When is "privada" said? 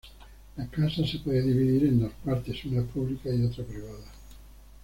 3.63-4.09